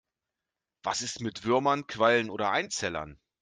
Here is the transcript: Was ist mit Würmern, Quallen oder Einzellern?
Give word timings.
Was 0.81 1.03
ist 1.03 1.21
mit 1.21 1.43
Würmern, 1.45 1.85
Quallen 1.85 2.31
oder 2.31 2.49
Einzellern? 2.49 3.19